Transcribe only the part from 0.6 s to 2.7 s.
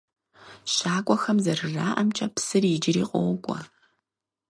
ЩакӀуэхэм зэрыжаӀэмкӀэ, псыр